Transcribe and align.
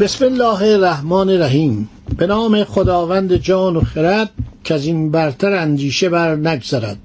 بسم 0.00 0.24
الله 0.24 0.62
الرحمن 0.62 1.30
الرحیم. 1.30 1.88
به 2.18 2.26
نام 2.26 2.64
خداوند 2.64 3.36
جان 3.36 3.76
و 3.76 3.80
خرد 3.80 4.30
که 4.64 4.74
از 4.74 4.84
این 4.84 5.10
برتر 5.10 5.52
اندیشه 5.52 6.08
بر 6.08 6.36
نگذرد. 6.36 6.98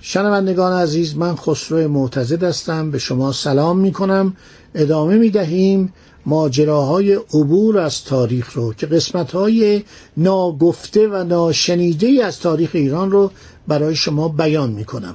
شنوندگان 0.00 0.72
عزیز 0.72 1.16
من 1.16 1.36
خسرو 1.36 1.88
معتزد 1.88 2.44
هستم. 2.44 2.90
به 2.90 2.98
شما 2.98 3.32
سلام 3.32 3.78
می 3.78 3.92
کنم 3.92 4.36
ادامه 4.74 5.16
می 5.16 5.30
دهیم 5.30 5.92
ماجراهای 6.26 7.14
عبور 7.14 7.78
از 7.78 8.04
تاریخ 8.04 8.52
رو 8.52 8.74
که 8.74 8.86
قسمت 8.86 9.32
های 9.32 9.82
ناگفته 10.16 11.08
و 11.08 11.24
ناشنیده 11.24 12.24
از 12.24 12.40
تاریخ 12.40 12.70
ایران 12.72 13.10
رو 13.10 13.30
برای 13.68 13.94
شما 13.94 14.28
بیان 14.28 14.70
می 14.70 14.84
کنم 14.84 15.14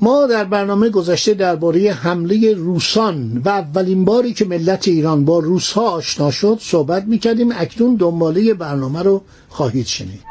ما 0.00 0.26
در 0.26 0.44
برنامه 0.44 0.90
گذشته 0.90 1.34
درباره 1.34 1.92
حمله 1.92 2.54
روسان 2.54 3.42
و 3.44 3.48
اولین 3.48 4.04
باری 4.04 4.32
که 4.32 4.44
ملت 4.44 4.88
ایران 4.88 5.24
با 5.24 5.38
روسها 5.38 5.90
آشنا 5.90 6.30
شد 6.30 6.58
صحبت 6.60 7.04
می‌کردیم. 7.04 7.52
اکنون 7.52 7.94
دنباله 7.94 8.54
برنامه 8.54 9.02
رو 9.02 9.22
خواهید 9.48 9.86
شنید. 9.86 10.25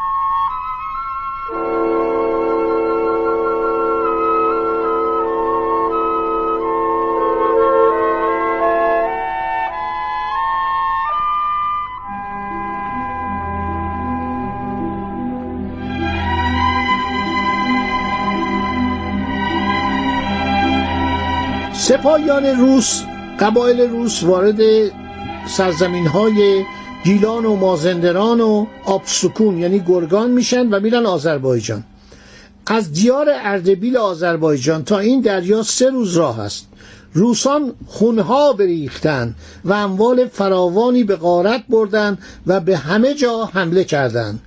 سپاهیان 21.87 22.45
روس 22.45 23.01
قبایل 23.39 23.81
روس 23.81 24.23
وارد 24.23 24.59
سرزمین 25.47 26.07
های 26.07 26.63
گیلان 27.03 27.45
و 27.45 27.55
مازندران 27.55 28.41
و 28.41 28.65
آبسکون 28.85 29.57
یعنی 29.57 29.79
گرگان 29.79 30.31
میشن 30.31 30.69
و 30.69 30.79
میرن 30.79 31.05
آذربایجان. 31.05 31.83
از 32.65 32.93
دیار 32.93 33.27
اردبیل 33.29 33.97
آذربایجان 33.97 34.83
تا 34.83 34.99
این 34.99 35.21
دریا 35.21 35.63
سه 35.63 35.89
روز 35.89 36.17
راه 36.17 36.39
است. 36.39 36.67
روسان 37.13 37.73
خونها 37.87 38.53
بریختن 38.53 39.35
و 39.65 39.73
اموال 39.73 40.27
فراوانی 40.27 41.03
به 41.03 41.15
غارت 41.15 41.63
بردن 41.69 42.17
و 42.47 42.59
به 42.59 42.77
همه 42.77 43.13
جا 43.13 43.45
حمله 43.45 43.83
کردند 43.83 44.39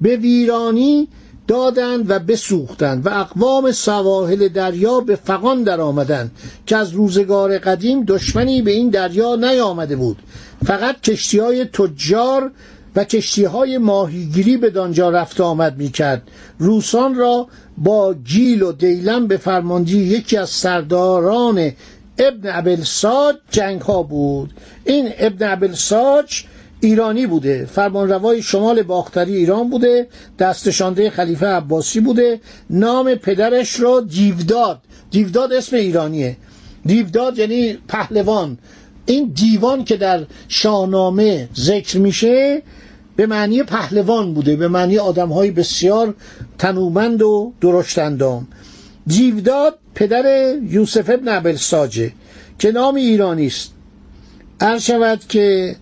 به 0.00 0.16
ویرانی 0.16 1.08
دادند 1.46 2.10
و 2.10 2.18
بسوختند 2.18 3.06
و 3.06 3.10
اقوام 3.20 3.72
سواحل 3.72 4.48
دریا 4.48 5.00
به 5.00 5.16
فقان 5.16 5.62
در 5.62 5.80
آمدن 5.80 6.30
که 6.66 6.76
از 6.76 6.92
روزگار 6.92 7.58
قدیم 7.58 8.04
دشمنی 8.04 8.62
به 8.62 8.70
این 8.70 8.90
دریا 8.90 9.36
نیامده 9.36 9.96
بود. 9.96 10.16
فقط 10.64 11.00
کشتی 11.00 11.38
های 11.38 11.64
تجار 11.64 12.50
و 12.96 13.04
کشتی 13.04 13.44
های 13.44 13.78
ماهیگیری 13.78 14.56
به 14.56 14.70
دانجا 14.70 15.10
رفت 15.10 15.40
آمد 15.40 15.76
می 15.76 15.88
کرد 15.88 16.22
روسان 16.58 17.14
را 17.14 17.48
با 17.78 18.14
گیل 18.14 18.62
و 18.62 18.72
دیلم 18.72 19.26
به 19.26 19.36
فرماندهی 19.36 19.96
یکی 19.98 20.36
از 20.36 20.50
سرداران 20.50 21.72
ابن 22.18 22.50
ابلساج 22.58 23.36
جنگ 23.50 23.80
ها 23.80 24.02
بود. 24.02 24.50
این 24.84 25.08
ابن 25.18 25.52
ابلساج 25.52 26.44
ایرانی 26.84 27.26
بوده 27.26 27.68
فرمانروای 27.72 28.42
شمال 28.42 28.82
باختری 28.82 29.36
ایران 29.36 29.70
بوده 29.70 30.06
دستشانده 30.38 31.10
خلیفه 31.10 31.46
عباسی 31.46 32.00
بوده 32.00 32.40
نام 32.70 33.14
پدرش 33.14 33.80
را 33.80 34.00
دیوداد. 34.00 34.80
دیوداد 35.10 35.52
اسم 35.52 35.76
ایرانیه. 35.76 36.36
دیوداد 36.86 37.38
یعنی 37.38 37.78
پهلوان. 37.88 38.58
این 39.06 39.32
دیوان 39.34 39.84
که 39.84 39.96
در 39.96 40.24
شاهنامه 40.48 41.48
ذکر 41.56 41.98
میشه 41.98 42.62
به 43.16 43.26
معنی 43.26 43.62
پهلوان 43.62 44.34
بوده 44.34 44.56
به 44.56 44.68
معنی 44.68 44.98
آدم 44.98 45.28
های 45.28 45.50
بسیار 45.50 46.14
تنومند 46.58 47.22
و 47.22 47.52
درشتندام 47.60 48.48
دیوداد 49.06 49.78
پدر 49.94 50.54
یوسف 50.70 51.10
ابن 51.10 51.56
ساجه 51.56 52.12
که 52.58 52.72
نام 52.72 52.94
ایرانی 52.94 53.46
است. 53.46 53.72
شود 54.80 55.20
که 55.28 55.76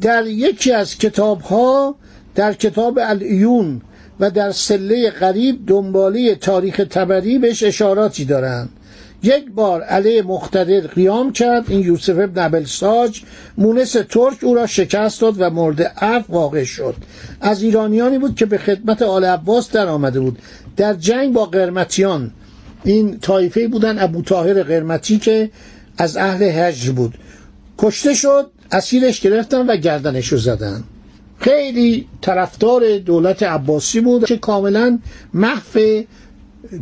در 0.00 0.26
یکی 0.26 0.72
از 0.72 0.98
کتاب 0.98 1.40
ها 1.40 1.94
در 2.34 2.52
کتاب 2.52 2.98
الایون 3.02 3.80
و 4.20 4.30
در 4.30 4.50
سله 4.50 5.10
غریب 5.10 5.66
دنباله 5.66 6.34
تاریخ 6.34 6.76
تبری 6.90 7.38
بهش 7.38 7.62
اشاراتی 7.62 8.24
دارند. 8.24 8.70
یک 9.22 9.50
بار 9.50 9.82
علیه 9.82 10.22
مقتدر 10.22 10.80
قیام 10.80 11.32
کرد. 11.32 11.64
این 11.68 11.80
یوسف 11.80 12.18
ابن 12.18 12.64
ساج 12.64 13.22
مونس 13.58 13.92
ترک 13.92 14.44
او 14.44 14.54
را 14.54 14.66
شکست 14.66 15.20
داد 15.20 15.34
و 15.38 15.50
مورد 15.50 15.82
عفو 15.82 16.32
واقع 16.32 16.64
شد. 16.64 16.94
از 17.40 17.62
ایرانیانی 17.62 18.18
بود 18.18 18.36
که 18.36 18.46
به 18.46 18.58
خدمت 18.58 19.02
آل 19.02 19.24
عباس 19.24 19.70
در 19.70 19.86
آمده 19.86 20.20
بود. 20.20 20.38
در 20.76 20.94
جنگ 20.94 21.32
با 21.32 21.46
قرمتیان. 21.46 22.30
این 22.84 23.18
طایفه 23.18 23.68
بودن 23.68 23.98
ابو 23.98 24.22
طاهر 24.22 24.62
قرمتی 24.62 25.18
که 25.18 25.50
از 25.98 26.16
اهل 26.16 26.42
هجر 26.42 26.92
بود. 26.92 27.14
کشته 27.78 28.14
شد. 28.14 28.50
اسیرش 28.72 29.20
گرفتن 29.20 29.66
و 29.66 29.76
گردنش 29.76 30.28
رو 30.28 30.38
زدن. 30.38 30.84
خیلی 31.38 32.08
طرفدار 32.20 32.98
دولت 32.98 33.42
عباسی 33.42 34.00
بود 34.00 34.24
که 34.24 34.36
کاملا 34.36 34.98
محو 35.34 36.02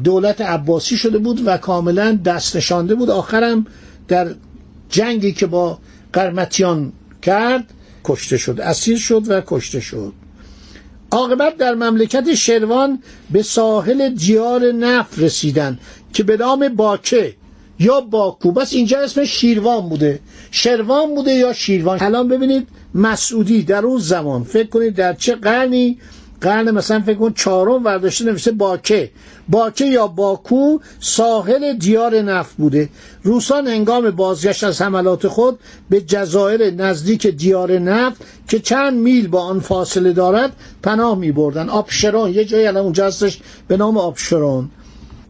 دولت 0.05 0.41
عباسی 0.41 0.97
شده 0.97 1.19
بود 1.19 1.43
و 1.45 1.57
کاملا 1.57 2.19
دست 2.25 2.57
نشانده 2.57 2.95
بود. 2.95 3.11
آخرم 3.11 3.67
در 4.09 4.35
جنگی 4.89 5.33
که 5.33 5.47
با 5.47 5.79
قرمتیان 6.13 6.93
کرد 7.23 7.65
کشته 8.05 8.37
شد. 8.37 8.61
اسیر 8.61 8.99
شد 8.99 9.23
و 9.29 9.43
کشته 9.47 9.81
شد. 9.81 10.13
عاقبت 11.11 11.57
در 11.57 11.75
مملکت 11.75 12.35
شروان 12.35 13.03
به 13.31 13.43
ساحل 13.43 14.09
دیار 14.15 14.73
نف 14.73 15.19
رسیدن 15.19 15.79
که 16.13 16.23
به 16.23 16.37
نام 16.37 16.69
باکه 16.69 17.35
یا 17.81 18.01
باکو. 18.01 18.53
بس 18.53 18.73
اینجا 18.73 18.99
اسم 18.99 19.25
شیروان 19.25 19.89
بوده. 19.89 20.21
شروان 20.51 21.15
بوده 21.15 21.33
یا 21.33 21.53
شیروان؟ 21.53 21.99
الان 22.03 22.29
ببینید 22.29 22.69
مسعودی 22.95 23.63
در 23.63 23.87
اون 23.87 23.99
زمان. 23.99 24.45
فکر 24.45 24.69
کنید 24.69 24.95
در 24.95 25.13
چه 25.13 25.35
قرنی؟ 25.35 25.99
قرن 26.41 26.71
مثلا 26.71 27.01
فکر 27.01 27.19
کن 27.19 27.33
چهارم 27.33 27.85
ورداشته 27.85 28.25
نوشته 28.25 28.53
باکه. 28.53 29.11
باکه 29.49 29.85
یا 29.85 30.07
باکو 30.07 30.79
ساحل 31.01 31.73
دیار 31.73 32.21
نفت 32.21 32.57
بوده. 32.57 32.89
روسان 33.23 33.67
هنگام 33.67 34.11
بازگشت 34.11 34.65
از 34.65 34.83
حملات 34.83 35.29
خود 35.29 35.59
به 35.91 36.01
جزایر 36.01 36.71
نزدیک 36.71 37.27
دیار 37.27 37.79
نفت 37.79 38.23
که 38.49 38.59
چند 38.59 38.99
میل 38.99 39.29
با 39.29 39.43
آن 39.43 39.61
فاصله 39.61 40.13
دارد 40.13 40.53
پناه 40.83 41.19
می 41.19 41.33
بردن 41.33 41.69
آبشرون 41.69 42.35
یه 42.35 42.45
جایی 42.45 42.67
الان 42.67 42.85
اونجا 42.85 43.07
هستش 43.07 43.41
به 43.69 43.77
نام 43.77 43.99
آبشرون. 43.99 44.71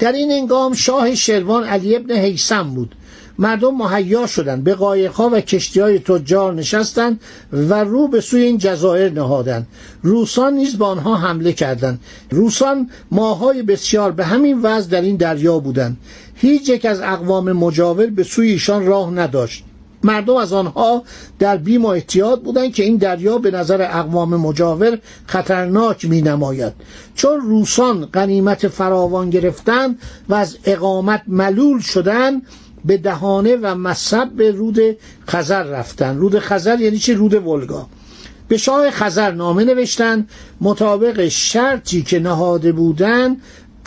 در 0.01 0.13
این 0.13 0.33
انگام 0.33 0.75
شاه 0.75 1.15
شروان 1.15 1.65
علی 1.65 1.97
ابن 1.97 2.15
حیسم 2.15 2.63
بود. 2.63 2.95
مردم 3.39 3.77
مهیا 3.77 4.27
شدند 4.27 4.65
به 4.65 4.75
قایقها 4.75 5.31
و 5.33 5.41
کشتی 5.41 5.81
های 5.81 5.99
تجار 5.99 6.55
نشستند 6.55 7.21
و 7.53 7.75
رو 7.85 8.09
به 8.09 8.21
سوی 8.21 8.43
این 8.43 8.59
جزایر 8.59 9.13
نهادند. 9.13 9.67
روسان 10.03 10.55
نیز 10.55 10.77
به 10.79 10.85
آنها 10.85 11.17
حمله 11.17 11.53
کردند. 11.53 12.01
روسان 12.31 12.91
ماهای 13.11 13.63
بسیار 13.63 14.13
به 14.13 14.25
همین 14.25 14.63
وضع 14.63 14.91
در 14.91 15.01
این 15.03 15.17
دریا 15.17 15.59
بودند. 15.59 15.97
هیچ 16.35 16.69
یک 16.69 16.85
از 16.85 17.01
اقوام 17.01 17.53
مجاور 17.53 18.07
به 18.07 18.23
سوی 18.23 18.51
ایشان 18.51 18.87
راه 18.87 19.11
نداشت. 19.11 19.65
مردم 20.03 20.37
از 20.37 20.53
آنها 20.53 21.03
در 21.39 21.57
بیم 21.57 21.85
و 21.85 21.89
احتیاط 21.89 22.41
بودند 22.41 22.75
که 22.75 22.83
این 22.83 22.97
دریا 22.97 23.39
به 23.39 23.51
نظر 23.51 23.83
اقوام 23.83 24.37
مجاور 24.37 24.99
خطرناک 25.27 26.05
می 26.05 26.23
نماید 26.23 26.73
چون 27.15 27.41
روسان 27.41 28.07
غنیمت 28.07 28.69
فراوان 28.69 29.31
گرفتن 29.31 29.97
و 30.29 30.35
از 30.35 30.59
اقامت 30.65 31.23
ملول 31.27 31.81
شدن 31.81 32.43
به 32.85 32.97
دهانه 32.97 33.57
و 33.57 33.75
مصب 33.75 34.43
رود 34.57 34.79
خزر 35.29 35.63
رفتن 35.63 36.19
رود 36.19 36.39
خزر 36.39 36.81
یعنی 36.81 36.99
چی؟ 36.99 37.15
رود 37.15 37.35
ولگا. 37.47 37.87
به 38.49 38.57
شاه 38.57 38.91
خزر 38.91 39.31
نامه 39.31 39.65
نوشتن 39.65 40.27
مطابق 40.61 41.29
شرطی 41.29 42.03
که 42.03 42.19
نهاده 42.19 42.73
بودن 42.73 43.37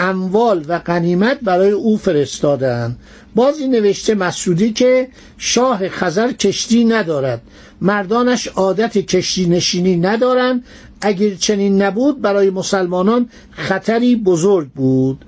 اموال 0.04 0.66
و 0.68 0.80
غنیمت 0.80 1.40
برای 1.40 1.72
او 1.72 1.98
فرستادند 1.98 3.00
باز 3.36 3.60
این 3.60 3.72
نوشته 3.72 4.16
مسعودی 4.16 4.74
که 4.74 5.08
شاه 5.38 5.90
خزر 5.90 6.32
کشتی 6.32 6.86
ندارد. 6.86 7.42
مردانش 7.82 8.48
عادت 8.48 8.98
کشتی 8.98 9.46
نشینی 9.46 9.98
ندارند. 9.98 10.64
اگر 11.02 11.36
چنین 11.36 11.82
نبود 11.82 12.22
برای 12.22 12.50
مسلمانان 12.50 13.30
خطری 13.52 14.16
بزرگ 14.16 14.70
بود. 14.70 15.26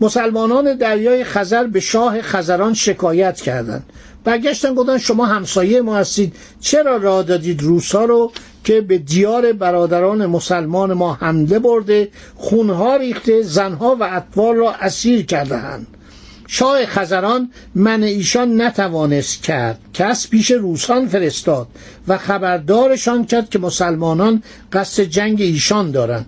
مسلمانان 0.00 0.74
دریای 0.76 1.24
خزر 1.24 1.64
به 1.64 1.80
شاه 1.80 2.22
خزران 2.22 2.74
شکایت 2.74 3.40
کردند. 3.40 3.84
برگشتن 4.24 4.74
گفتن 4.74 4.98
شما 4.98 5.26
همسایه 5.26 5.80
ما 5.80 5.96
هستید. 5.96 6.36
چرا 6.60 6.96
راه 6.96 7.22
دادید 7.22 7.62
روسا 7.62 8.04
رو؟ 8.04 8.32
که 8.64 8.80
به 8.80 8.98
دیار 8.98 9.52
برادران 9.52 10.26
مسلمان 10.26 10.92
ما 10.92 11.14
حمله 11.14 11.58
برده 11.58 12.08
خونها 12.34 12.96
ریخته 12.96 13.42
زنها 13.42 13.96
و 14.00 14.02
اطفال 14.02 14.54
را 14.56 14.72
اسیر 14.72 15.26
کردهاند. 15.26 15.86
شاه 16.46 16.86
خزران 16.86 17.50
من 17.74 18.02
ایشان 18.02 18.62
نتوانست 18.62 19.42
کرد. 19.42 19.78
کس 19.94 20.28
پیش 20.28 20.50
روسان 20.50 21.08
فرستاد 21.08 21.66
و 22.08 22.18
خبردارشان 22.18 23.26
کرد 23.26 23.48
که 23.50 23.58
مسلمانان 23.58 24.42
قصد 24.72 25.02
جنگ 25.02 25.40
ایشان 25.40 25.90
دارند. 25.90 26.26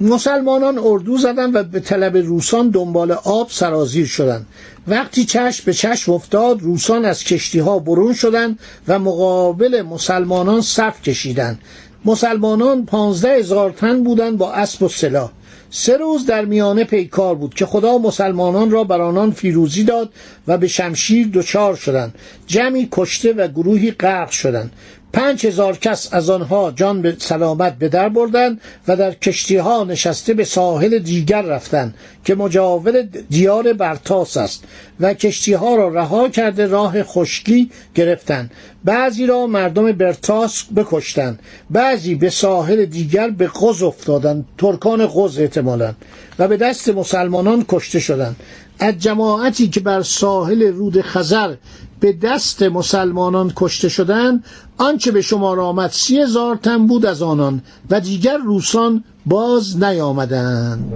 مسلمانان 0.00 0.78
اردو 0.78 1.16
زدند 1.18 1.54
و 1.56 1.62
به 1.62 1.80
طلب 1.80 2.16
روسان 2.16 2.68
دنبال 2.70 3.12
آب 3.12 3.48
سرازیر 3.50 4.06
شدند. 4.06 4.46
وقتی 4.88 5.24
چشم 5.24 5.62
به 5.66 5.72
چشم 5.72 6.12
افتاد 6.12 6.62
روسان 6.62 7.04
از 7.04 7.24
کشتی 7.24 7.58
ها 7.58 7.78
برون 7.78 8.14
شدند 8.14 8.58
و 8.88 8.98
مقابل 8.98 9.82
مسلمانان 9.82 10.60
صف 10.60 11.02
کشیدند. 11.02 11.58
مسلمانان 12.04 12.86
پانزده 12.86 13.38
هزار 13.38 13.70
تن 13.70 14.02
بودند 14.04 14.38
با 14.38 14.52
اسب 14.52 14.82
و 14.82 14.88
سلاح. 14.88 15.30
سه 15.70 15.96
روز 15.96 16.26
در 16.26 16.44
میانه 16.44 16.84
پیکار 16.84 17.34
بود 17.34 17.54
که 17.54 17.66
خدا 17.66 17.98
مسلمانان 17.98 18.70
را 18.70 18.84
بر 18.84 19.00
آنان 19.00 19.30
فیروزی 19.30 19.84
داد 19.84 20.12
و 20.46 20.58
به 20.58 20.68
شمشیر 20.68 21.30
دچار 21.32 21.76
شدند. 21.76 22.14
جمعی 22.46 22.88
کشته 22.92 23.32
و 23.32 23.48
گروهی 23.48 23.90
غرق 23.90 24.30
شدند. 24.30 24.72
پنج 25.12 25.46
هزار 25.46 25.76
کس 25.76 26.14
از 26.14 26.30
آنها 26.30 26.70
جان 26.76 27.02
به 27.02 27.16
سلامت 27.18 27.78
به 27.78 27.88
در 27.88 28.08
بردند 28.08 28.60
و 28.88 28.96
در 28.96 29.14
کشتی 29.14 29.56
ها 29.56 29.84
نشسته 29.84 30.34
به 30.34 30.44
ساحل 30.44 30.98
دیگر 30.98 31.42
رفتند 31.42 31.94
که 32.24 32.34
مجاور 32.34 33.02
دیار 33.30 33.72
برتاس 33.72 34.36
است 34.36 34.64
و 35.00 35.14
کشتی 35.14 35.52
ها 35.52 35.74
را 35.74 35.88
رها 35.88 36.28
کرده 36.28 36.66
راه 36.66 37.02
خشکی 37.02 37.70
گرفتند. 37.94 38.50
بعضی 38.84 39.26
را 39.26 39.46
مردم 39.46 39.92
برتاس 39.92 40.64
بکشتند. 40.76 41.38
بعضی 41.70 42.14
به 42.14 42.30
ساحل 42.30 42.84
دیگر 42.84 43.30
به 43.30 43.50
قز 43.60 43.82
افتادند. 43.82 44.44
ترکان 44.58 45.10
قز 45.14 45.38
احتمالا. 45.38 45.94
و 46.38 46.48
به 46.48 46.56
دست 46.56 46.88
مسلمانان 46.88 47.64
کشته 47.68 48.00
شدند. 48.00 48.36
از 48.78 48.98
جماعتی 48.98 49.68
که 49.68 49.80
بر 49.80 50.02
ساحل 50.02 50.62
رود 50.62 51.00
خزر 51.00 51.54
به 52.02 52.12
دست 52.12 52.62
مسلمانان 52.62 53.52
کشته 53.56 53.88
شدند 53.88 54.44
آنچه 54.78 55.10
به 55.10 55.22
شمار 55.22 55.60
آمد 55.60 55.90
سی 55.90 56.18
هزار 56.18 56.56
تن 56.56 56.86
بود 56.86 57.06
از 57.06 57.22
آنان 57.22 57.62
و 57.90 58.00
دیگر 58.00 58.36
روسان 58.36 59.04
باز 59.26 59.82
نیامدند. 59.82 60.92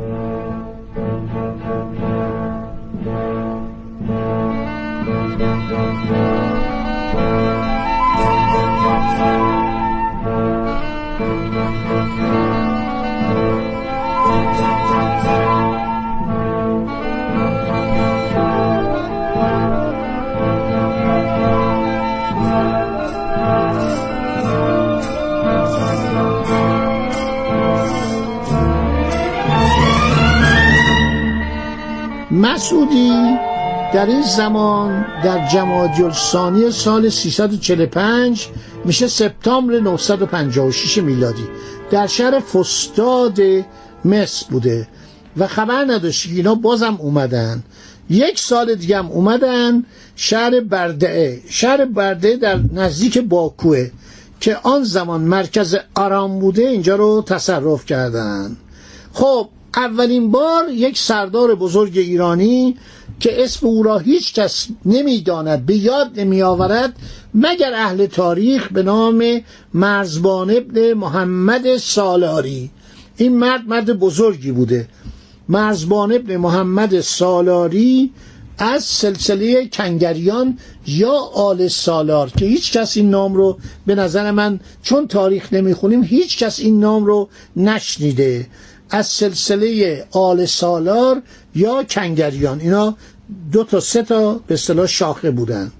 مسعودی 32.46 33.38
در 33.94 34.06
این 34.06 34.22
زمان 34.22 35.06
در 35.24 35.48
جمادی 35.48 36.02
الثانی 36.02 36.70
سال 36.70 37.08
345 37.08 38.48
میشه 38.84 39.06
سپتامبر 39.06 39.80
956 39.80 40.98
میلادی. 40.98 41.48
در 41.90 42.06
شهر 42.06 42.40
فستاد 42.40 43.38
مصر 44.04 44.46
بوده 44.50 44.88
و 45.36 45.46
خبر 45.46 45.84
نداشت 45.84 46.28
اینا 46.30 46.54
بازم 46.54 46.96
اومدن. 47.00 47.62
یک 48.10 48.38
سال 48.38 48.74
دیگه 48.74 48.98
هم 48.98 49.06
اومدن 49.06 49.84
شهر 50.16 50.60
برده. 50.60 51.42
شهر 51.48 51.84
برده 51.84 52.36
در 52.36 52.60
نزدیک 52.72 53.18
باکوه 53.18 53.90
که 54.40 54.56
آن 54.62 54.84
زمان 54.84 55.20
مرکز 55.20 55.76
آرام 55.94 56.38
بوده 56.38 56.62
اینجا 56.62 56.96
رو 56.96 57.22
تصرف 57.26 57.86
کردن. 57.86 58.56
خب 59.12 59.48
اولین 59.76 60.30
بار 60.30 60.64
یک 60.70 60.98
سردار 60.98 61.54
بزرگ 61.54 61.98
ایرانی 61.98 62.76
که 63.20 63.44
اسم 63.44 63.66
او 63.66 63.82
را 63.82 63.98
هیچ 63.98 64.34
کس 64.34 64.68
نمی‌داند 64.84 65.66
به 65.66 65.76
یاد 65.76 66.20
نمی 66.20 66.42
آورد 66.42 66.96
مگر 67.34 67.74
اهل 67.74 68.06
تاریخ 68.06 68.72
به 68.72 68.82
نام 68.82 69.40
مرزبان 69.74 70.50
ابن 70.50 70.92
محمد 70.92 71.76
سالاری. 71.76 72.70
این 73.16 73.38
مرد 73.38 73.68
مرد 73.68 73.98
بزرگی 73.98 74.52
بوده. 74.52 74.88
مرزبان 75.48 76.12
ابن 76.12 76.36
محمد 76.36 77.00
سالاری 77.00 78.12
از 78.58 78.84
سلسله 78.84 79.68
کنگریان 79.68 80.58
یا 80.86 81.12
آل 81.34 81.68
سالار 81.68 82.30
که 82.30 82.46
هیچ 82.46 82.72
کس 82.72 82.96
این 82.96 83.10
نام 83.10 83.34
رو 83.34 83.58
به 83.86 83.94
نظر 83.94 84.30
من 84.30 84.60
چون 84.82 85.06
تاریخ 85.06 85.52
نمی‌خونیم 85.52 86.02
هیچ 86.02 86.38
کس 86.38 86.60
این 86.60 86.80
نام 86.80 87.04
رو 87.04 87.28
نشنیده. 87.56 88.46
از 88.90 89.06
سلسله 89.06 90.06
آل 90.10 90.46
سالار 90.46 91.22
یا 91.54 91.84
کنگریان. 91.84 92.60
اینا 92.60 92.96
دو 93.52 93.64
تا 93.64 93.80
سه 93.80 94.02
تا 94.02 94.32
به 94.46 94.54
اصطلاح 94.54 94.86
شاخه 94.86 95.30
بودن. 95.30 95.72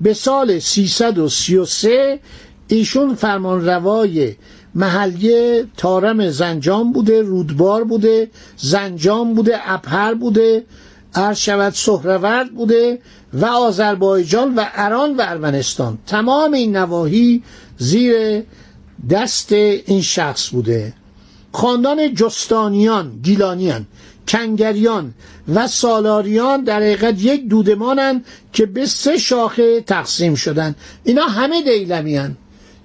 به 0.00 0.14
سال 0.14 0.58
333 0.58 2.20
ایشون 2.68 3.14
فرمان 3.14 3.66
روای 3.66 4.34
محلیه 4.74 5.66
تارم 5.76 6.30
زنجان 6.30 6.92
بوده 6.92 7.22
رودبار 7.22 7.84
بوده 7.84 8.30
زنجان 8.56 9.34
بوده 9.34 9.72
ابهر 9.72 10.14
بوده 10.14 10.64
عرض 11.14 11.74
سهرورد 11.74 12.50
بوده 12.54 12.98
و 13.32 13.44
آذربایجان 13.44 14.54
و 14.54 14.64
اران 14.74 15.16
و 15.16 15.20
ارمنستان. 15.24 15.98
تمام 16.06 16.52
این 16.52 16.76
نواحی 16.76 17.42
زیر 17.78 18.42
دست 19.10 19.52
این 19.52 20.02
شخص 20.02 20.48
بوده. 20.48 20.92
خاندان 21.54 22.14
جستانیان 22.14 23.20
گیلانیان 23.22 23.86
کنگریان 24.28 25.14
و 25.54 25.66
سالاریان 25.66 26.64
در 26.64 26.76
حقیقت 26.76 27.22
یک 27.22 27.48
دودمانند 27.48 28.24
که 28.52 28.66
به 28.66 28.86
سه 28.86 29.18
شاخه 29.18 29.80
تقسیم 29.80 30.34
شدن. 30.34 30.74
اینا 31.04 31.24
همه 31.24 31.62
دیلمیان. 31.62 32.36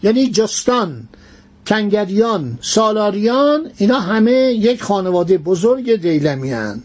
یعنی 0.04 0.30
جستان 0.30 1.08
کنگریان 1.68 2.60
سالاریان 2.62 3.72
اینا 3.78 4.00
همه 4.00 4.32
یک 4.54 4.84
خانواده 4.84 5.38
بزرگ 5.38 5.96
دیلمیان. 5.96 6.84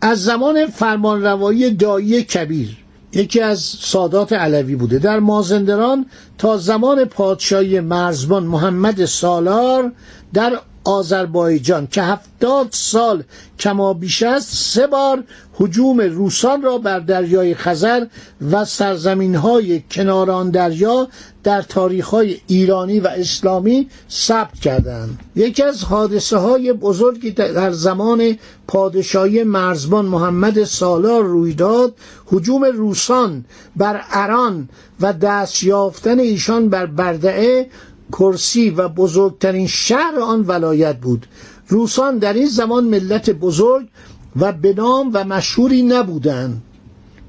از 0.00 0.24
زمان 0.24 0.66
فرمانروایی 0.66 1.70
دایی 1.70 2.22
کبیر 2.22 2.76
یکی 3.12 3.40
از 3.40 3.60
سادات 3.60 4.32
علوی 4.32 4.76
بوده. 4.76 4.98
در 4.98 5.18
مازندران 5.18 6.06
تا 6.38 6.56
زمان 6.56 7.04
پادشاهی 7.04 7.80
مرزبان 7.80 8.42
محمد 8.44 9.04
سالار 9.04 9.92
در 10.34 10.60
آذربایجان 10.84 11.86
که 11.86 12.02
هفتاد 12.02 12.68
سال 12.70 13.22
کما 13.58 13.94
بیش 13.94 14.22
است 14.22 14.74
سه 14.74 14.86
بار 14.86 15.24
حجوم 15.54 16.00
روسان 16.00 16.62
را 16.62 16.78
بر 16.78 16.98
دریای 16.98 17.54
خزر 17.54 18.06
و 18.50 18.64
سرزمین 18.64 19.34
های 19.34 19.82
کنار 19.90 20.30
آن 20.30 20.50
دریا 20.50 21.08
در 21.44 21.62
تاریخ 21.62 22.06
های 22.08 22.36
ایرانی 22.46 23.00
و 23.00 23.06
اسلامی 23.06 23.88
ثبت 24.10 24.54
کردند 24.54 25.18
یکی 25.36 25.62
از 25.62 25.84
حادثه 25.84 26.36
های 26.36 26.72
بزرگی 26.72 27.30
در 27.30 27.72
زمان 27.72 28.36
پادشاهی 28.66 29.44
مرزبان 29.44 30.04
محمد 30.04 30.64
سالار 30.64 31.24
روی 31.24 31.54
داد 31.54 31.94
حجوم 32.26 32.64
روسان 32.64 33.44
بر 33.76 34.00
اران 34.12 34.68
و 35.00 35.12
دست 35.12 35.62
یافتن 35.62 36.18
ایشان 36.18 36.68
بر 36.68 36.86
بردعه 36.86 37.66
کرسی 38.12 38.70
و 38.70 38.88
بزرگترین 38.88 39.66
شهر 39.66 40.20
آن 40.20 40.44
ولایت 40.48 40.96
بود. 40.96 41.26
روسان 41.68 42.18
در 42.18 42.32
این 42.32 42.46
زمان 42.46 42.84
ملت 42.84 43.30
بزرگ 43.30 43.88
و 44.36 44.52
به 44.52 44.74
نام 44.74 45.10
و 45.12 45.24
مشهوری 45.24 45.82
نبودند. 45.82 46.62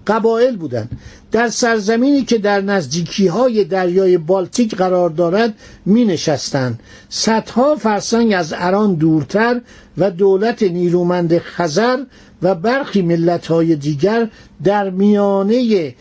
قبایل 0.08 0.58
بودند. 0.58 1.00
در 1.32 1.50
سرزمینی 1.50 2.22
که 2.22 2.38
در 2.38 2.62
نزدیکی 2.62 3.28
های 3.28 3.64
دریای 3.64 4.18
بالتیک 4.18 4.76
قرار 4.76 5.10
دارد 5.10 5.54
می 5.86 6.06
نشستند 6.06 6.80
صدها 7.10 7.76
فرسنگ 7.76 8.34
از 8.34 8.54
اران 8.58 8.94
دورتر 8.96 9.62
و 9.98 10.12
دولت 10.12 10.64
نیرومند 10.64 11.38
خزر 11.38 11.98
و 12.42 12.56
برخی 12.56 13.02
ملت 13.02 13.48
های 13.48 13.76
دیگر 13.76 14.30
در 14.64 14.90
میانه 14.90 15.94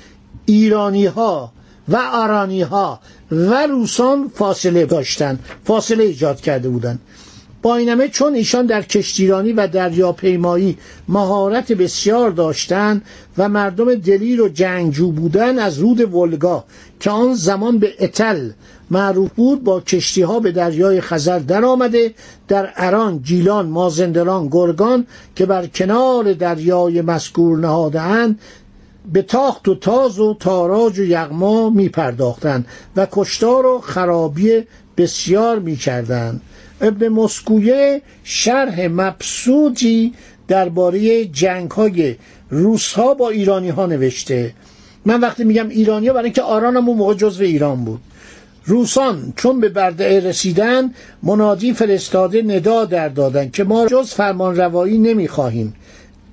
ایرانی 0.47 1.07
ها 1.07 1.53
و 1.91 1.97
آرانی 1.97 2.63
ها 2.63 3.01
و 3.31 3.67
روسان 3.67 4.31
فاصله 4.35 4.87
داشتند 4.87 5.39
فاصله 5.65 6.05
ایجاد 6.05 6.41
کرده 6.41 6.69
بودند 6.69 7.01
با 7.63 7.77
اینمه 7.77 8.09
چون 8.09 8.35
ایشان 8.35 8.67
در 8.67 8.83
کشتیرانی 8.83 9.53
و 9.53 9.67
دریاپیمایی 9.67 10.79
مهارت 11.09 11.73
بسیار 11.73 12.31
داشتند 12.31 13.03
و 13.39 13.49
مردم 13.49 13.95
دلیر 13.95 14.43
و 14.43 14.49
جنگجو 14.49 15.13
بودن 15.13 15.59
از 15.59 15.79
رود 15.79 16.15
ولگا 16.15 16.65
که 17.01 17.11
آن 17.11 17.35
زمان 17.35 17.79
به 17.79 17.95
اتل 18.01 18.51
معروف 18.91 19.31
بود 19.37 19.65
با 19.65 19.81
کشتی 19.81 20.23
ها 20.23 20.41
به 20.41 20.53
دریای 20.53 21.01
خزر 21.01 21.39
در 21.39 21.65
آمده 21.65 22.15
در 22.49 22.73
اران، 22.77 23.19
گیلان، 23.19 23.67
مازندران، 23.67 24.49
گرگان 24.49 25.07
که 25.37 25.47
بر 25.47 25.67
کنار 25.67 26.33
دریای 26.33 27.03
مذکور 27.03 27.59
نهادهاند 27.59 28.39
به 29.12 29.23
تاخت 29.23 29.69
و 29.69 29.75
تاز 29.75 30.19
و 30.19 30.37
تاراج 30.40 30.99
و 30.99 31.05
یغما 31.05 31.71
می 31.71 31.88
پرداختند 31.88 32.67
و 32.97 33.07
کشتار 33.12 33.67
و 33.67 33.79
خرابی 33.79 34.62
بسیار 34.97 35.59
می 35.59 35.76
کردند 35.76 36.40
ابن 36.81 37.09
مسکویه 37.09 38.02
شرح 38.25 38.87
مبسوطی 38.90 40.14
درباره 40.49 41.25
جنگ 41.25 41.71
های 41.71 42.17
روس 42.50 42.93
ها 42.93 43.14
با 43.14 43.29
ایرانی 43.29 43.69
ها 43.69 43.87
نوشته. 43.87 44.55
من 45.05 45.21
وقتی 45.21 45.45
میگم 45.45 45.69
ایرانی 45.69 46.07
ها 46.07 46.12
برای 46.12 46.25
اینکه 46.25 46.43
آران 46.43 46.76
هم 46.76 46.85
موقع 46.85 47.14
جزو 47.14 47.45
ایران 47.45 47.85
بود. 47.85 48.00
روسان 48.64 49.33
چون 49.37 49.61
به 49.61 49.69
برده 49.69 50.21
رسیدن 50.21 50.95
منادی 51.23 51.73
فرستاده 51.73 52.43
ندا 52.43 52.85
در 52.85 53.09
دادن 53.09 53.50
که 53.50 53.64
ما 53.64 53.87
جز 53.87 54.11
فرمان 54.11 54.57
روایی 54.57 54.99
نمی 54.99 55.29
خواهیم 55.29 55.75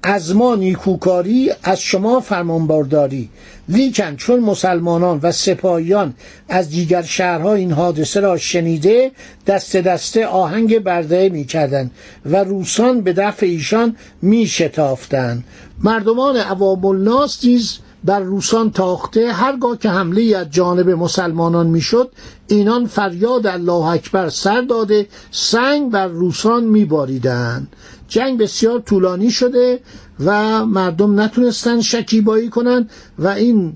از 0.09 0.35
ما 0.35 0.55
نیکوکاری 0.55 1.51
از 1.63 1.81
شما 1.81 2.19
فرمانبرداری. 2.19 3.29
لیکن 3.69 4.15
چون 4.15 4.39
مسلمانان 4.39 5.19
و 5.23 5.31
سپاهیان 5.31 6.13
از 6.49 6.69
دیگر 6.69 7.01
شهرها 7.01 7.53
این 7.53 7.71
حادثه 7.71 8.19
را 8.19 8.37
شنیده 8.37 9.11
دست 9.47 9.77
دسته 9.77 10.27
آهنگ 10.27 10.79
برده 10.79 11.29
می 11.29 11.45
کردن 11.45 11.91
و 12.25 12.43
روسان 12.43 13.01
به 13.01 13.13
دفع 13.13 13.45
ایشان 13.45 13.95
می 14.21 14.47
شتافتن 14.47 15.43
مردمان 15.83 16.37
عوام 16.37 16.85
الناس 16.85 17.45
نیز 17.45 17.77
بر 18.03 18.19
روسان 18.19 18.71
تاخته 18.71 19.31
هرگاه 19.33 19.77
که 19.77 19.89
حمله 19.89 20.37
از 20.37 20.51
جانب 20.51 20.89
مسلمانان 20.89 21.67
می‌شد 21.67 22.11
اینان 22.47 22.85
فریاد 22.85 23.47
الله 23.47 23.85
اکبر 23.85 24.29
سر 24.29 24.61
داده 24.61 25.07
سنگ 25.31 25.91
بر 25.91 26.07
روسان 26.07 26.63
میباریدند. 26.63 27.67
جنگ 28.07 28.39
بسیار 28.39 28.79
طولانی 28.79 29.31
شده 29.31 29.79
و 30.25 30.65
مردم 30.65 31.19
نتونستن 31.19 31.81
شکیبایی 31.81 32.49
کنند 32.49 32.89
و 33.19 33.27
این 33.27 33.73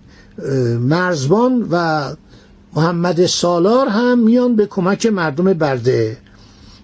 مرزبان 0.80 1.68
و 1.72 2.04
محمد 2.74 3.26
سالار 3.26 3.88
هم 3.88 4.20
میان 4.20 4.56
به 4.56 4.66
کمک 4.66 5.06
مردم 5.06 5.54
برده. 5.54 6.18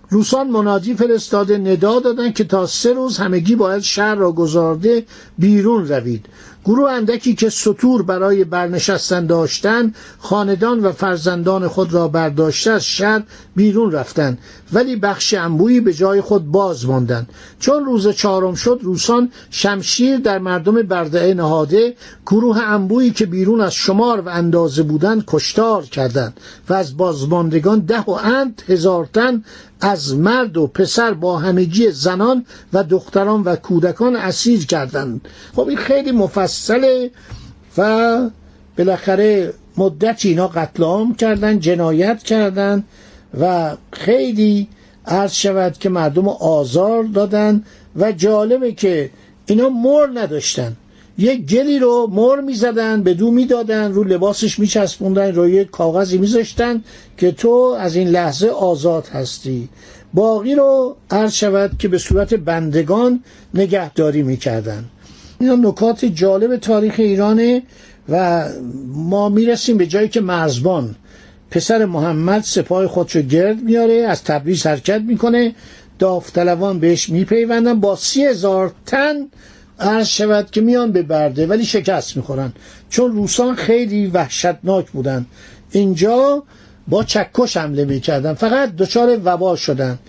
روسان 0.09 0.49
منادی 0.49 0.93
فرستاده 0.93 1.57
ندا 1.57 1.99
دادند 1.99 2.33
که 2.33 2.43
تا 2.43 2.65
سه 2.65 2.93
روز 2.93 3.17
همگی 3.17 3.55
باید 3.55 3.81
شهر 3.81 4.15
را 4.15 4.31
گذارده 4.31 5.05
بیرون 5.37 5.87
روید. 5.87 6.25
گروه 6.67 6.91
اندکی 6.91 7.35
که 7.35 7.49
سطور 7.49 8.03
برای 8.03 8.43
برنشستن 8.43 9.25
داشتن 9.25 9.93
خاندان 10.19 10.79
و 10.79 10.91
فرزندان 10.91 11.67
خود 11.67 11.93
را 11.93 12.07
برداشته 12.07 12.71
از 12.71 12.85
شهر 12.85 13.23
بیرون 13.55 13.91
رفتند 13.91 14.37
ولی 14.73 14.95
بخش 14.95 15.33
انبویی 15.33 15.81
به 15.81 15.93
جای 15.93 16.21
خود 16.21 16.51
باز 16.51 16.85
ماندند 16.85 17.29
چون 17.59 17.85
روز 17.85 18.07
چهارم 18.07 18.55
شد 18.55 18.79
روسان 18.83 19.31
شمشیر 19.49 20.17
در 20.17 20.39
مردم 20.39 20.81
برده 20.81 21.33
نهاده 21.33 21.95
گروه 22.25 22.59
انبویی 22.59 23.11
که 23.11 23.25
بیرون 23.25 23.61
از 23.61 23.73
شمار 23.73 24.21
و 24.21 24.29
اندازه 24.29 24.83
بودند 24.83 25.23
کشتار 25.27 25.83
کردند 25.83 26.39
و 26.69 26.73
از 26.73 26.97
بازماندگان 26.97 27.79
ده 27.79 28.01
و 28.01 28.11
اند 28.11 28.61
هزار 28.67 29.09
تن 29.13 29.43
از 29.81 30.15
مرد 30.15 30.57
و 30.57 30.67
پسر 30.67 31.13
با 31.13 31.37
همگی 31.37 31.91
زنان 31.91 32.45
و 32.73 32.83
دختران 32.83 33.41
و 33.41 33.55
کودکان 33.55 34.15
اسیر 34.15 34.65
کردند. 34.65 35.27
خب 35.55 35.67
این 35.67 35.77
خیلی 35.77 36.11
مفصله 36.57 37.11
و 37.77 38.29
بالاخره 38.77 39.53
مدتی 39.77 40.29
اینا 40.29 40.47
قتل 40.47 40.83
عام 40.83 41.15
کردن 41.15 41.59
جنایت 41.59 42.23
کردن 42.23 42.83
و 43.39 43.75
خیلی 43.91 44.67
عرض 45.05 45.33
شود 45.33 45.77
که 45.77 45.89
مردم 45.89 46.27
آزار 46.27 47.03
دادن 47.03 47.63
و 47.95 48.11
جالبه 48.11 48.71
که 48.71 49.09
اینا 49.45 49.69
مر 49.69 50.07
نداشتن. 50.13 50.75
یک 51.17 51.45
گلی 51.45 51.79
رو 51.79 52.07
مر 52.11 52.41
می‌زدن 52.41 53.03
به 53.03 53.13
دو 53.13 53.31
می‌دادن 53.31 53.91
رو 53.91 54.03
لباسش 54.03 54.59
میچسبوندن 54.59 55.35
روی 55.35 55.65
کاغذی 55.65 56.17
میذاشتن 56.17 56.83
که 57.17 57.31
تو 57.31 57.75
از 57.79 57.95
این 57.95 58.07
لحظه 58.07 58.47
آزاد 58.47 59.07
هستی. 59.07 59.69
باقی 60.13 60.55
رو 60.55 60.95
عرض 61.11 61.33
شود 61.33 61.77
که 61.79 61.87
به 61.87 61.97
صورت 61.97 62.33
بندگان 62.33 63.23
نگهداری 63.53 64.23
می‌کردن. 64.23 64.85
اینا 65.39 65.55
نکات 65.55 66.05
جالب 66.05 66.55
تاریخ 66.57 66.95
ایرانه 66.97 67.61
و 68.09 68.45
ما 68.87 69.29
می‌رسیم 69.29 69.77
به 69.77 69.87
جایی 69.87 70.09
که 70.09 70.21
مرزبان 70.21 70.95
پسر 71.51 71.85
محمد 71.85 72.43
سپاه 72.43 72.87
خودشو 72.87 73.21
گرد 73.21 73.61
میاره 73.63 73.93
از 73.93 74.23
تبریز 74.23 74.67
حرکت 74.67 75.01
می‌کنه 75.01 75.55
داوطلبان 75.99 76.79
بهش 76.79 77.09
میپیوندن 77.09 77.79
با 77.79 77.95
سی 77.95 78.25
هزار 78.25 78.71
تن 78.85 79.15
عرض 79.79 80.07
شود 80.07 80.51
که 80.51 80.61
میان 80.61 80.91
به 80.91 81.03
برده 81.03 81.47
ولی 81.47 81.65
شکست 81.65 82.17
می‌خورن. 82.17 82.53
چون 82.89 83.11
روسان 83.11 83.55
خیلی 83.55 84.07
وحشتناک 84.07 84.91
بودن. 84.91 85.25
اینجا 85.71 86.43
با 86.87 87.03
چکش 87.03 87.57
حمله 87.57 87.85
می‌کردن 87.85 88.33
فقط 88.33 88.75
دچار 88.75 89.19
وبا 89.23 89.55
شدن. 89.55 89.99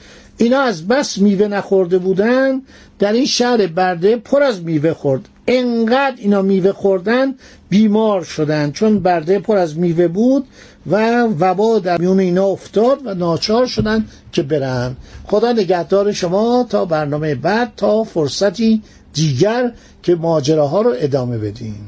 اینا 0.41 0.61
از 0.61 0.89
بس 0.89 1.19
میوه 1.19 1.49
نخورده 1.49 1.99
بودن 1.99 2.63
در 2.99 3.13
این 3.13 3.27
شهر 3.27 3.67
برده 3.67 4.17
پر 4.17 4.43
از 4.43 4.63
میوه 4.63 4.93
خورد. 4.93 5.29
انقدر 5.47 6.15
اینا 6.17 6.43
میوه 6.43 6.73
خوردن 6.73 7.35
بیمار 7.69 8.25
شدن. 8.25 8.71
چون 8.73 9.01
برده 9.01 9.39
پر 9.39 9.57
از 9.57 9.79
میوه 9.79 10.09
بود 10.09 10.47
و 10.87 11.23
وبا 11.23 11.79
در 11.79 11.99
میون 11.99 12.21
اینا 12.21 12.45
افتاد 12.45 13.07
و 13.07 13.15
ناچار 13.15 13.67
شدن 13.67 14.05
که 14.33 14.43
برن. 14.43 14.97
خدا 15.25 15.53
نگهدار 15.53 16.13
شما 16.13 16.67
تا 16.71 16.85
برنامه 16.85 17.35
بعد 17.35 17.73
تا 17.77 18.05
فرصتی 18.05 18.83
دیگر 19.15 19.73
که 20.03 20.15
ماجراها 20.15 20.83
رو 20.83 20.95
ادامه 20.99 21.39
بدیم 21.39 21.88